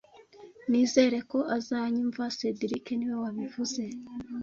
Nizere 0.69 1.17
ko 1.31 1.39
azanyumva 1.57 2.23
cedric 2.37 2.85
niwe 2.95 3.15
wabivuze 3.23 3.83